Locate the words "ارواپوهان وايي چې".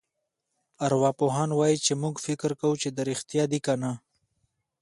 0.85-1.93